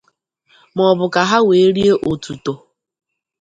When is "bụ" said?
0.99-1.05